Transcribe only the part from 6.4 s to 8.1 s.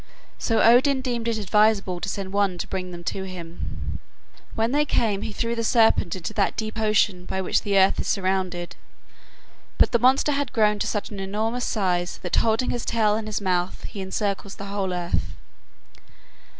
deep ocean by which the earth is